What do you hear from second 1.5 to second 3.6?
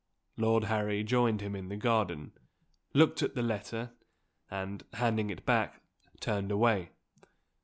in the garden looked at the